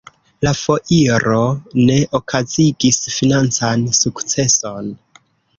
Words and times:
La 0.45 0.53
foiro 0.59 1.41
ne 1.89 1.99
okazigis 2.21 2.99
financan 3.19 3.87
sukceson. 4.03 4.91